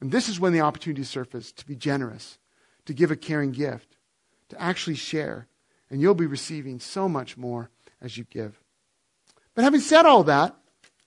[0.00, 2.38] And this is when the opportunity surfaces to be generous,
[2.86, 3.96] to give a caring gift,
[4.48, 5.46] to actually share.
[5.90, 7.68] and you'll be receiving so much more
[8.00, 8.60] as you give.
[9.54, 10.54] But having said all that,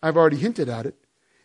[0.01, 0.95] I've already hinted at it.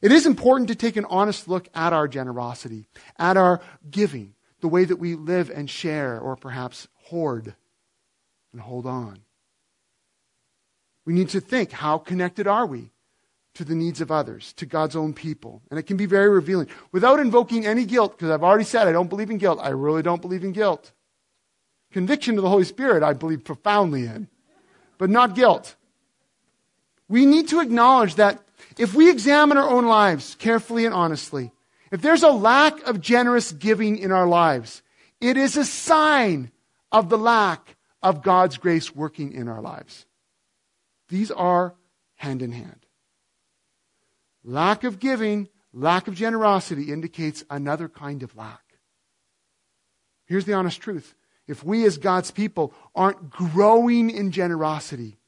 [0.02, 4.68] It is important to take an honest look at our generosity, at our giving, the
[4.68, 7.54] way that we live and share, or perhaps hoard
[8.52, 9.20] and hold on.
[11.04, 12.90] We need to think how connected are we
[13.58, 15.62] to the needs of others, to God's own people?
[15.68, 16.68] And it can be very revealing.
[16.92, 19.58] Without invoking any guilt, because I've already said I don't believe in guilt.
[19.60, 20.92] I really don't believe in guilt.
[21.90, 24.28] Conviction of the Holy Spirit, I believe profoundly in,
[24.96, 25.74] but not guilt.
[27.08, 28.40] We need to acknowledge that
[28.76, 31.50] if we examine our own lives carefully and honestly,
[31.90, 34.82] if there's a lack of generous giving in our lives,
[35.20, 36.52] it is a sign
[36.92, 40.06] of the lack of God's grace working in our lives.
[41.08, 41.74] These are
[42.14, 42.86] hand in hand.
[44.48, 48.62] Lack of giving, lack of generosity indicates another kind of lack.
[50.24, 51.14] Here's the honest truth.
[51.46, 55.18] If we as God's people aren't growing in generosity,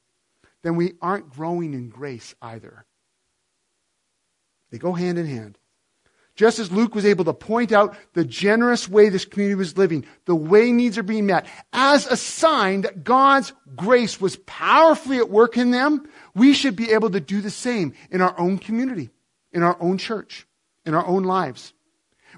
[0.63, 2.87] then we aren't growing in grace either.
[4.71, 5.59] They go hand in hand.
[6.35, 10.03] Just as Luke was able to point out the generous way this community was living,
[10.25, 15.29] the way needs are being met, as a sign that God's grace was powerfully at
[15.29, 19.09] work in them, we should be able to do the same in our own community,
[19.51, 20.47] in our own church,
[20.85, 21.73] in our own lives.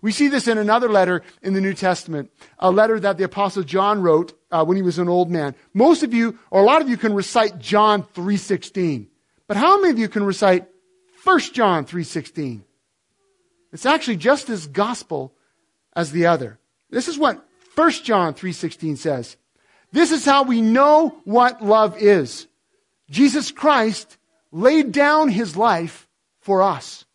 [0.02, 3.64] We see this in another letter in the New Testament, a letter that the Apostle
[3.64, 5.56] John wrote uh, when he was an old man.
[5.74, 9.08] Most of you, or a lot of you, can recite John 3.16.
[9.48, 10.68] But how many of you can recite
[11.24, 12.64] 1 John 3.16?
[13.72, 15.34] It's actually just as gospel
[15.96, 16.60] as the other.
[16.90, 17.44] This is what
[17.76, 19.38] 1 John 3:16 says.
[19.92, 22.48] This is how we know what love is.
[23.14, 24.18] Jesus Christ
[24.52, 26.10] laid down his life
[26.40, 27.06] for us.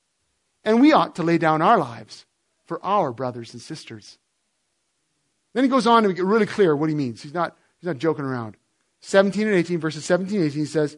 [0.64, 2.24] And we ought to lay down our lives
[2.66, 4.16] for our brothers and sisters.
[5.54, 7.20] Then he goes on to it really clear what he means.
[7.20, 8.56] He's not, he's not joking around.
[9.00, 10.96] 17 and 18, verses 17 and 18, he says,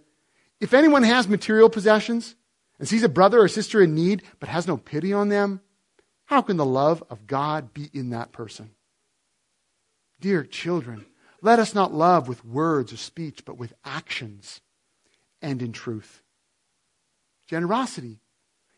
[0.60, 2.36] If anyone has material possessions
[2.78, 5.62] and sees a brother or sister in need but has no pity on them,
[6.26, 8.70] how can the love of God be in that person?
[10.20, 11.06] Dear children,
[11.40, 14.60] let us not love with words or speech, but with actions
[15.42, 16.22] and in truth.
[17.48, 18.20] Generosity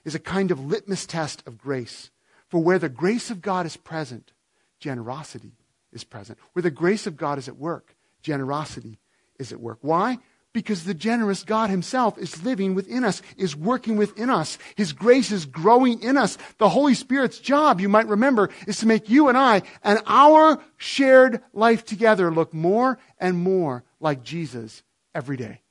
[0.04, 2.10] is a kind of litmus test of grace.
[2.48, 4.32] For where the grace of God is present,
[4.78, 5.52] generosity
[5.92, 6.38] is present.
[6.52, 8.98] Where the grace of God is at work, generosity
[9.38, 9.78] is at work.
[9.80, 10.18] Why?
[10.52, 14.58] Because the generous God Himself is living within us, is working within us.
[14.76, 16.36] His grace is growing in us.
[16.58, 20.62] The Holy Spirit's job, you might remember, is to make you and I and our
[20.76, 24.82] shared life together look more and more like Jesus
[25.14, 25.61] every day,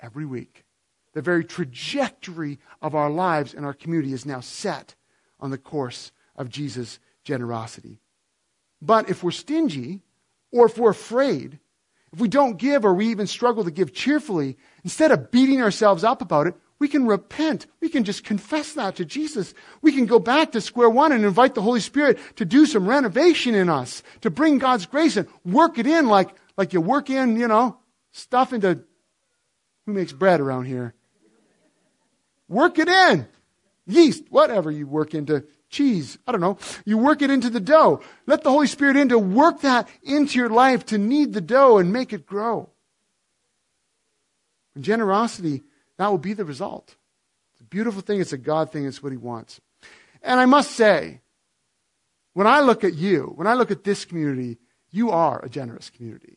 [0.00, 0.64] every week.
[1.14, 4.94] The very trajectory of our lives and our community is now set
[5.40, 8.00] on the course of Jesus' generosity.
[8.80, 10.02] But if we're stingy,
[10.52, 11.58] or if we're afraid,
[12.12, 16.04] if we don't give or we even struggle to give cheerfully, instead of beating ourselves
[16.04, 17.66] up about it, we can repent.
[17.80, 19.52] We can just confess that to Jesus.
[19.82, 22.88] We can go back to square one and invite the Holy Spirit to do some
[22.88, 27.10] renovation in us, to bring God's grace and work it in like, like you work
[27.10, 27.78] in, you know,
[28.12, 28.84] stuff into,
[29.88, 30.92] who makes bread around here?
[32.46, 33.26] Work it in.
[33.86, 36.18] Yeast, whatever you work into cheese.
[36.26, 36.58] I don't know.
[36.84, 38.02] You work it into the dough.
[38.26, 41.78] Let the Holy Spirit in to work that into your life to knead the dough
[41.78, 42.68] and make it grow.
[44.74, 45.62] And generosity,
[45.96, 46.96] that will be the result.
[47.54, 48.20] It's a beautiful thing.
[48.20, 48.84] It's a God thing.
[48.84, 49.58] It's what He wants.
[50.22, 51.22] And I must say,
[52.34, 54.58] when I look at you, when I look at this community,
[54.90, 56.36] you are a generous community.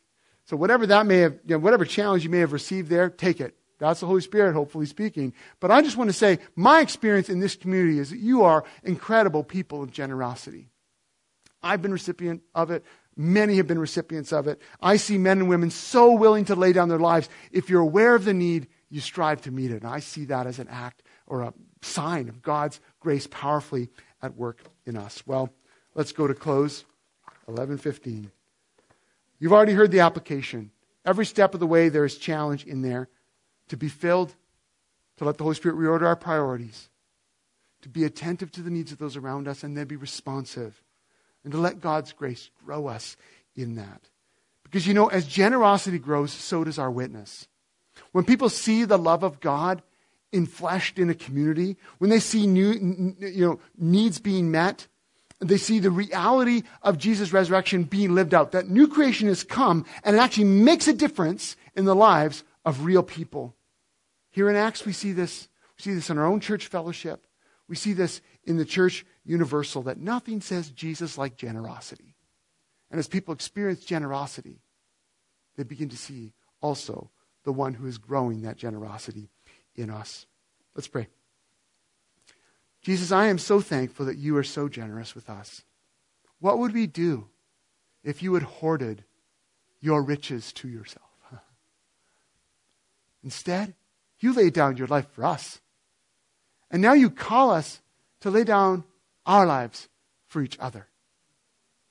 [0.52, 3.40] So whatever that may have, you know, whatever challenge you may have received there, take
[3.40, 3.56] it.
[3.80, 5.34] That's the Holy Spirit, hopefully speaking.
[5.62, 8.66] But I just want to say, my experience in this community is that you are
[8.84, 10.68] incredible people of generosity.
[11.64, 12.84] I've been recipient of it.
[13.16, 14.62] Many have been recipients of it.
[14.82, 17.30] I see men and women so willing to lay down their lives.
[17.54, 19.84] If you're aware of the need, you strive to meet it.
[19.84, 23.88] And I see that as an act or a sign of God's grace powerfully
[24.22, 25.24] at work in us.
[25.26, 25.54] Well,
[25.96, 26.84] let's go to close.
[27.48, 28.32] 11:15.
[29.42, 30.70] You've already heard the application.
[31.04, 33.10] Every step of the way there is challenge in there
[33.70, 34.36] to be filled,
[35.18, 36.90] to let the Holy Spirit reorder our priorities,
[37.82, 40.84] to be attentive to the needs of those around us, and then be responsive,
[41.44, 43.18] and to let God's grace grow us
[43.56, 44.10] in that.
[44.64, 47.48] Because you know, as generosity grows, so does our witness.
[48.12, 49.82] When people see the love of God
[50.32, 54.86] infleshed in a community, when they see new, you know, needs being met,
[55.50, 59.86] they see the reality of Jesus' resurrection being lived out, that new creation has come
[60.04, 63.56] and it actually makes a difference in the lives of real people.
[64.30, 65.50] Here in Acts, we see this.
[65.78, 67.26] We see this in our own church fellowship.
[67.68, 72.16] We see this in the church universal that nothing says Jesus like generosity.
[72.92, 74.62] And as people experience generosity,
[75.58, 77.10] they begin to see also
[77.44, 79.30] the one who is growing that generosity
[79.76, 80.28] in us.
[80.76, 81.08] Let's pray.
[82.82, 85.64] Jesus, I am so thankful that you are so generous with us.
[86.40, 87.28] What would we do
[88.04, 89.04] if you had hoarded
[89.80, 91.06] your riches to yourself?
[93.24, 93.76] Instead,
[94.20, 95.62] you laid down your life for us.
[96.72, 97.82] And now you call us
[98.22, 98.84] to lay down
[99.26, 99.88] our lives
[100.28, 100.88] for each other.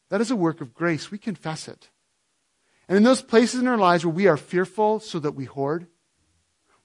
[0.08, 1.10] That is a work of grace.
[1.10, 1.88] We confess it.
[2.88, 5.86] And in those places in our lives where we are fearful so that we hoard,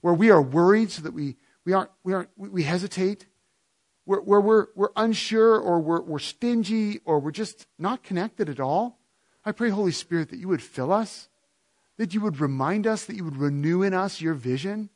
[0.02, 3.26] where we are worried so that we, we, aren't, we, aren't, we hesitate,
[4.06, 8.60] where, where we're, we're unsure or we're, we're stingy or we're just not connected at
[8.60, 9.00] all,
[9.44, 11.28] I pray, Holy Spirit, that you would fill us,
[11.98, 14.90] that you would remind us, that you would renew in us your vision,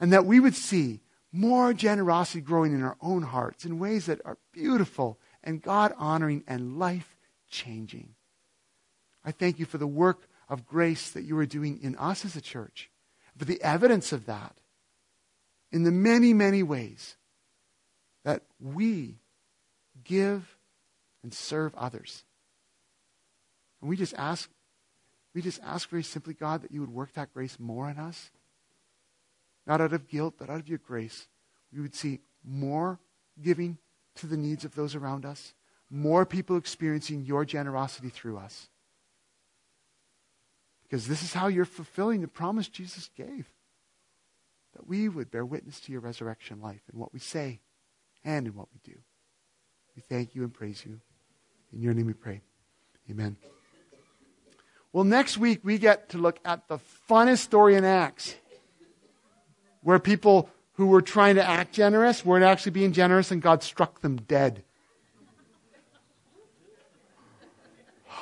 [0.00, 1.00] and that we would see
[1.32, 6.44] more generosity growing in our own hearts in ways that are beautiful and God honoring
[6.46, 7.16] and life
[7.50, 8.14] changing.
[9.24, 12.34] I thank you for the work of grace that you are doing in us as
[12.34, 12.90] a church,
[13.36, 14.56] for the evidence of that
[15.70, 17.16] in the many, many ways
[18.24, 19.16] that we
[20.04, 20.56] give
[21.22, 22.24] and serve others.
[23.80, 24.50] And we just ask,
[25.34, 28.30] we just ask very simply, God, that you would work that grace more in us.
[29.66, 31.28] Not out of guilt, but out of your grace.
[31.72, 32.98] We would see more
[33.40, 33.78] giving
[34.16, 35.54] to the needs of those around us,
[35.90, 38.68] more people experiencing your generosity through us.
[40.82, 43.50] Because this is how you're fulfilling the promise Jesus gave
[44.74, 47.60] that we would bear witness to your resurrection life in what we say
[48.28, 48.98] and in what we do.
[49.96, 51.00] We thank you and praise you.
[51.72, 52.42] In your name we pray.
[53.10, 53.38] Amen.
[54.92, 58.34] Well, next week we get to look at the funnest story in Acts
[59.82, 64.00] where people who were trying to act generous weren't actually being generous and God struck
[64.00, 64.62] them dead.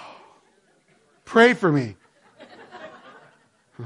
[1.24, 1.96] Pray for me.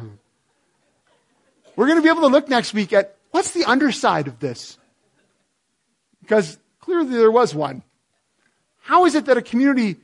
[1.76, 4.76] We're going to be able to look next week at what's the underside of this?
[6.20, 7.82] Because clearly there was one.
[8.82, 9.96] How is it that a community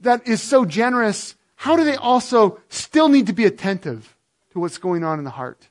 [0.00, 4.16] that is so generous, how do they also still need to be attentive
[4.52, 5.68] to what's going on in the heart?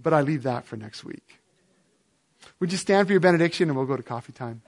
[0.00, 1.38] But I leave that for next week.
[2.60, 4.62] Would you stand for your benediction and we'll go to coffee time?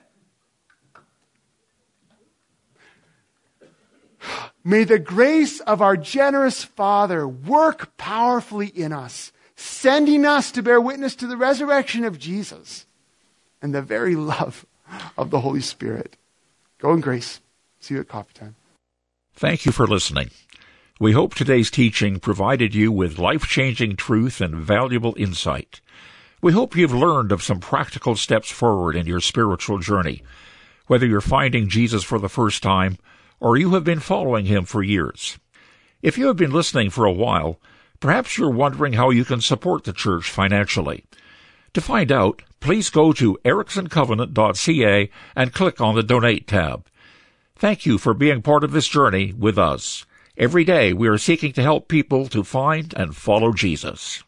[4.64, 10.80] May the grace of our generous Father work powerfully in us, sending us to bear
[10.80, 12.86] witness to the resurrection of Jesus
[13.64, 14.66] and the very love
[15.16, 16.18] of the Holy Spirit.
[16.78, 17.40] Go in grace.
[17.80, 18.56] See you at coffee time.
[19.32, 20.28] Thank you for listening.
[21.00, 25.80] We hope today's teaching provided you with life-changing truth and valuable insight.
[26.42, 30.22] We hope you've learned of some practical steps forward in your spiritual journey.
[30.86, 32.98] Whether you're finding Jesus for the first time
[33.40, 35.38] or you have been following him for years.
[36.02, 37.58] If you have been listening for a while,
[37.98, 41.06] perhaps you're wondering how you can support the church financially.
[41.74, 46.86] To find out, please go to ericksoncovenant.ca and click on the Donate tab.
[47.56, 50.06] Thank you for being part of this journey with us.
[50.36, 54.22] Every day we are seeking to help people to find and follow Jesus.